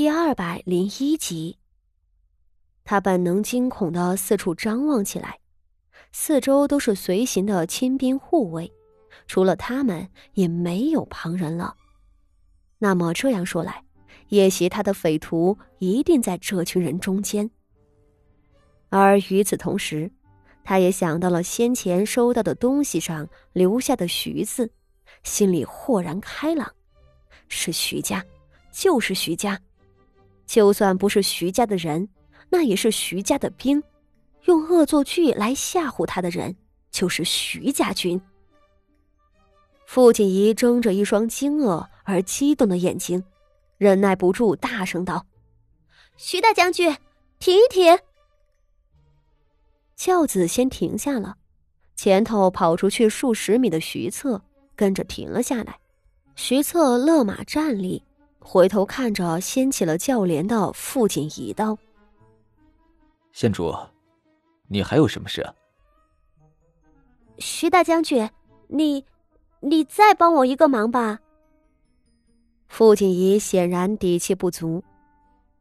[0.00, 1.58] 第二百零一集。
[2.84, 5.38] 他本能惊恐的四处张望起来，
[6.10, 8.72] 四周都是随行的亲兵护卫，
[9.26, 11.76] 除了他们也没有旁人了。
[12.78, 13.84] 那么这样说来，
[14.28, 17.50] 夜袭他的匪徒一定在这群人中间。
[18.88, 20.10] 而与此同时，
[20.64, 24.72] 他也想到了先前收到的东西上留下的“徐”字，
[25.24, 26.74] 心里豁然开朗：
[27.48, 28.24] 是徐家，
[28.72, 29.60] 就是徐家。
[30.50, 32.08] 就算不是徐家的人，
[32.48, 33.80] 那也是徐家的兵。
[34.46, 36.56] 用恶作剧来吓唬他的人，
[36.90, 38.20] 就是徐家军。
[39.86, 43.22] 傅锦仪睁着一双惊愕而激动的眼睛，
[43.78, 45.24] 忍耐不住，大声道
[46.18, 46.96] ：“徐大将军，
[47.38, 47.96] 停一停！”
[49.94, 51.36] 轿子先停下了，
[51.94, 54.42] 前头跑出去数十米的徐策
[54.74, 55.78] 跟着停了下来。
[56.34, 58.02] 徐策勒马站立。
[58.52, 61.78] 回头看着掀起了轿帘的傅锦仪道
[63.30, 63.72] ：“县主，
[64.66, 65.48] 你还有什么事？”
[67.38, 68.28] 徐大将军，
[68.66, 69.06] 你，
[69.60, 71.20] 你再帮我一个忙吧。
[72.66, 74.82] 傅锦仪显然底气不足，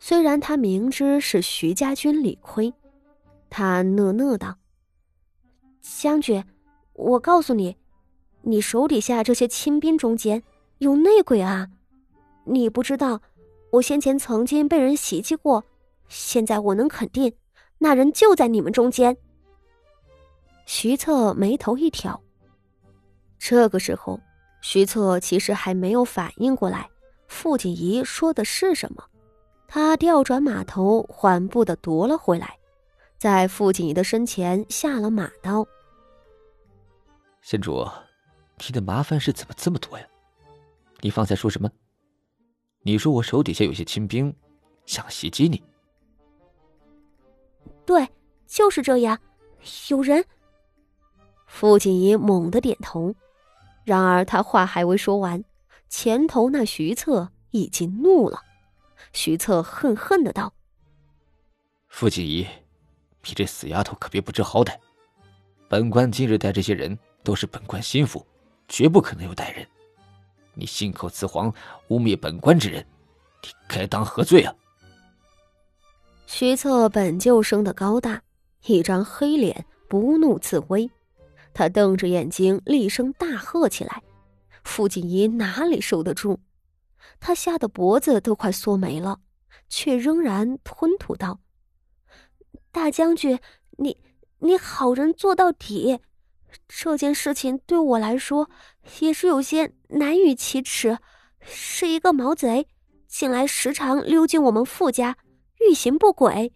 [0.00, 2.74] 虽然他明知是徐家军理亏，
[3.48, 4.56] 他讷讷道
[5.80, 6.44] ：“将军，
[6.94, 7.76] 我告诉你，
[8.40, 10.42] 你手底下这些亲兵中间
[10.78, 11.68] 有内鬼啊！”
[12.44, 13.20] 你不知道，
[13.70, 15.64] 我先前曾经被人袭击过，
[16.08, 17.32] 现在我能肯定，
[17.78, 19.16] 那人就在你们中间。
[20.66, 22.20] 徐策眉头一挑。
[23.38, 24.20] 这个时候，
[24.60, 26.88] 徐策其实还没有反应过来，
[27.26, 29.04] 傅锦仪说的是什么。
[29.66, 32.58] 他调转马头，缓步的夺了回来，
[33.18, 35.66] 在傅锦仪的身前下了马刀。
[37.40, 37.88] 县主，
[38.66, 40.06] 你的麻烦是怎么这么多呀？
[41.00, 41.68] 你方才说什么？
[42.82, 44.34] 你说我手底下有些亲兵，
[44.86, 45.62] 想袭击你。
[47.86, 48.08] 对，
[48.46, 49.18] 就是这样。
[49.88, 50.24] 有人。
[51.46, 53.14] 傅锦仪猛地点头，
[53.84, 55.44] 然而他话还未说完，
[55.88, 58.40] 前头那徐策已经怒了。
[59.12, 60.54] 徐策恨恨的道
[61.88, 62.46] ：“傅锦仪，
[63.24, 64.74] 你这死丫头可别不知好歹！
[65.68, 68.26] 本官今日带这些人都是本官心腹，
[68.66, 69.68] 绝不可能有歹人。”
[70.54, 71.52] 你信口雌黄，
[71.88, 72.86] 污蔑本官之人，
[73.42, 74.54] 你该当何罪啊？
[76.26, 78.22] 徐策本就生得高大，
[78.66, 80.90] 一张黑脸，不怒自威。
[81.54, 84.02] 他瞪着眼睛，厉声大喝起来。
[84.64, 86.38] 傅锦仪哪里受得住？
[87.18, 89.20] 他吓得脖子都快缩没了，
[89.68, 91.40] 却仍然吞吐道
[92.72, 93.38] ：“大将军，
[93.78, 93.98] 你
[94.38, 96.00] 你好人做到底。”
[96.68, 98.50] 这件事情对我来说
[99.00, 100.98] 也是有些难以启齿，
[101.40, 102.68] 是一个毛贼，
[103.06, 105.16] 近来时常溜进我们傅家，
[105.60, 106.52] 欲行不轨。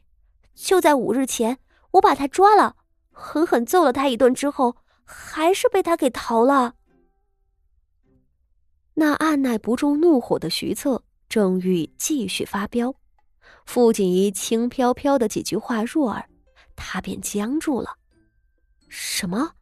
[0.54, 1.58] 就在五日前，
[1.92, 2.76] 我把他抓了，
[3.10, 6.74] 狠狠揍了他一顿之后，还是被他给逃了。
[8.94, 12.94] 那按耐不住怒火的徐策正欲继续发飙，
[13.66, 16.28] 傅锦仪轻飘飘的几句话入耳，
[16.74, 17.96] 他便僵住了。
[18.88, 19.55] 什么？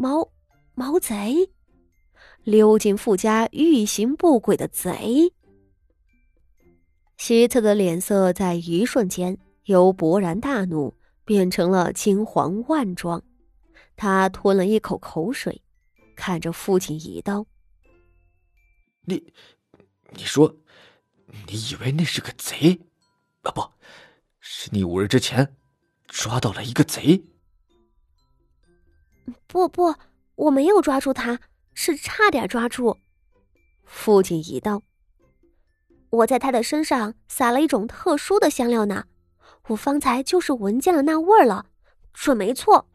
[0.00, 0.30] 毛
[0.74, 1.50] 毛贼，
[2.44, 5.32] 溜进富家欲行不轨的贼。
[7.16, 13.24] 希特的脸色在一瞬间由勃然大怒变成了惊惶万状，
[13.96, 15.60] 他吞了一口口水，
[16.14, 17.44] 看着父亲一刀
[19.04, 19.32] ：“你，
[20.10, 20.54] 你说，
[21.48, 22.78] 你以为那是个贼？
[23.42, 23.68] 啊，不
[24.38, 25.56] 是你五日之前
[26.06, 27.20] 抓到了一个贼。”
[29.46, 29.94] 不不，
[30.34, 31.40] 我没有抓住他，
[31.74, 32.98] 是差点抓住。
[33.84, 34.82] 父亲一道，
[36.10, 39.04] 我在他的身上撒了一种特殊的香料呢，
[39.68, 41.66] 我方才就是闻见了那味儿了，
[42.12, 42.86] 准没错。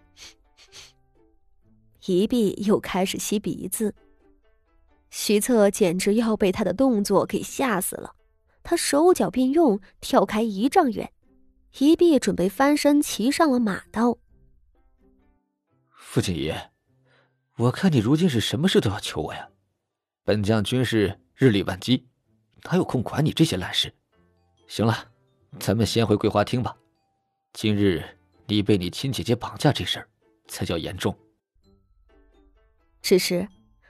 [2.06, 3.96] 一碧又开始吸鼻子，
[5.10, 8.14] 徐策简直要被他的动作给吓死了，
[8.62, 11.12] 他手脚并用，跳开一丈远，
[11.80, 14.18] 一碧准备翻身骑上了马刀。
[16.14, 16.54] 傅锦仪，
[17.58, 19.50] 我看你如今是什么事都要求我呀！
[20.24, 22.06] 本将军事日理万机，
[22.66, 23.92] 哪有空管你这些烂事？
[24.68, 25.12] 行了，
[25.60, 26.78] 咱们先回桂花厅吧。
[27.54, 28.06] 今日
[28.46, 30.08] 你被你亲姐姐绑架这事儿，
[30.48, 31.18] 才叫严重。
[33.02, 33.48] 此时，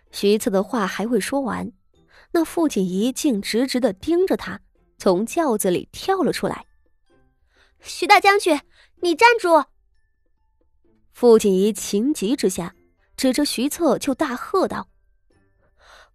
[0.10, 1.70] 徐策的话还未说完，
[2.32, 4.62] 那傅锦仪竟直直的盯着他，
[4.98, 6.66] 从轿子里跳了出来。
[7.82, 8.58] 徐大将军，
[9.02, 9.66] 你站住！
[11.14, 12.76] 傅锦仪情急之下，
[13.16, 14.90] 指着徐策就大喝道：“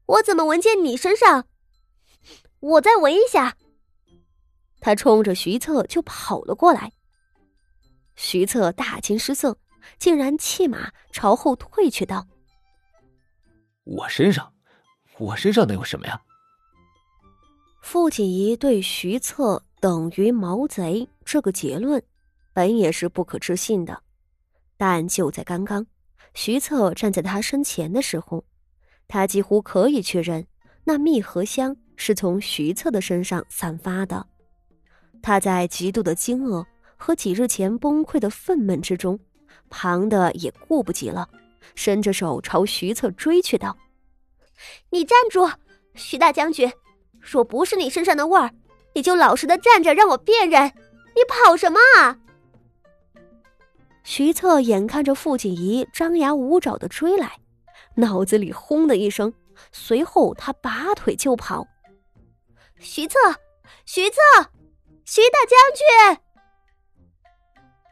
[0.06, 1.46] 我怎么闻见你身上？
[2.60, 3.56] 我再闻一下。”
[4.80, 6.92] 他冲着徐策就跑了过来。
[8.16, 9.56] 徐策大惊失色，
[9.98, 12.26] 竟然弃马朝后退去，道
[13.84, 14.52] ：“我身上，
[15.18, 16.20] 我身上能有什么呀？”
[17.80, 22.02] 傅锦仪对徐策等于毛贼这个结论，
[22.52, 24.02] 本也是不可置信的，
[24.78, 25.86] 但就在刚刚，
[26.32, 28.44] 徐策站在他身前的时候，
[29.06, 30.46] 他几乎可以确认，
[30.84, 34.26] 那蜜合香是从徐策的身上散发的。
[35.20, 36.64] 他在极度的惊愕。
[37.00, 39.20] 和几日前崩溃的愤懑之中，
[39.70, 41.28] 旁的也顾不及了，
[41.76, 43.78] 伸着手朝徐策追去道
[44.90, 45.48] ：“你站住，
[45.94, 46.68] 徐大将军！
[47.20, 48.50] 若不是你身上的味儿，
[48.96, 50.64] 你就老实的站着让我辨认。
[51.14, 52.18] 你跑什么啊？”
[54.10, 57.38] 徐策眼看着傅锦仪张牙舞爪的追来，
[57.94, 59.30] 脑子里轰的一声，
[59.70, 61.68] 随后他拔腿就跑。
[62.78, 63.18] 徐策，
[63.84, 64.16] 徐策，
[65.04, 66.22] 徐大将军！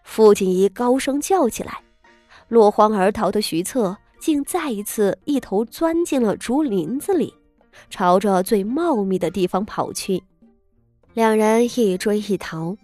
[0.05, 1.83] 傅锦仪高声叫起来，
[2.49, 7.35] 落荒而逃的徐策竟再一次一头钻进了竹林子里，
[7.91, 10.25] 朝着最茂密的地方跑去。
[11.13, 12.75] 两人一追一逃，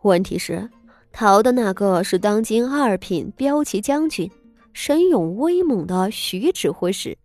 [0.00, 0.70] 问题是，
[1.12, 4.30] 逃的那个是当今二品骠骑将军、
[4.72, 7.16] 神勇威猛的徐指挥使，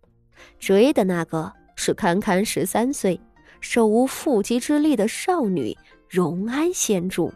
[0.58, 3.18] 追的那个是堪堪十三岁、
[3.60, 5.76] 手无缚鸡之力的少女
[6.08, 7.32] 荣安仙主。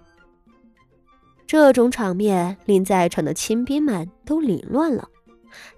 [1.47, 5.09] 这种场面令在场的亲兵们都凌乱了，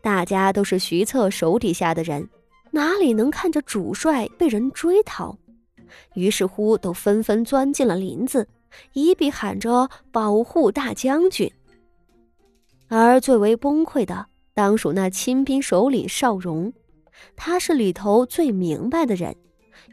[0.02, 2.28] 大家都是徐策手底下的人，
[2.70, 5.36] 哪里能看着主帅被人追逃？
[6.14, 8.46] 于是乎，都纷纷钻进了林子，
[8.92, 11.50] 一臂喊着保护大将军。
[12.88, 16.72] 而最为崩溃的，当属那亲兵首领邵荣，
[17.36, 19.34] 他是里头最明白的人，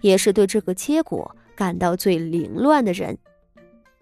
[0.02, 3.18] 也是对这个结果感到最凌乱的人。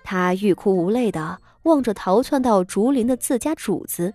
[0.04, 1.40] 他欲哭无泪的。
[1.64, 4.14] 望着逃窜到竹林的自家主子，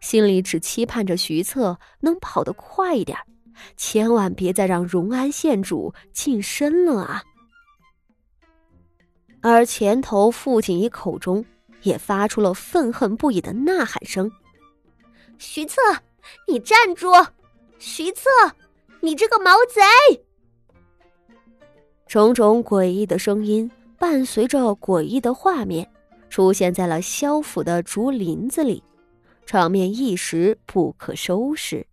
[0.00, 3.18] 心里只期盼着徐策能跑得快一点，
[3.76, 7.20] 千万别再让荣安县主近身了啊！
[9.42, 11.44] 而前头傅锦仪口中
[11.82, 14.30] 也发出了愤恨不已的呐喊声
[15.36, 15.80] ：“徐策，
[16.48, 17.08] 你站住！
[17.78, 18.30] 徐策，
[19.00, 20.24] 你这个毛贼！”
[22.06, 25.86] 种种诡异的声音伴随着诡异的画面。
[26.30, 28.82] 出现在了萧府的竹林子里，
[29.44, 31.86] 场面一时不可收拾。